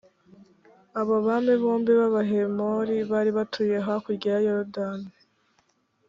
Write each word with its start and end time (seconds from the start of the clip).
abo 0.99 1.15
bami 1.25 1.53
bombi 1.61 1.91
b’abahemori 1.99 2.95
bari 3.11 3.31
batuye 3.37 3.75
hakurya 3.85 4.31
ya 4.35 4.39
yorudani, 4.45 5.09